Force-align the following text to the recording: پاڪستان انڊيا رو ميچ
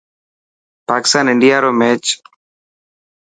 پاڪستان 0.89 1.25
انڊيا 1.31 1.57
رو 1.63 1.71
ميچ 1.79 2.05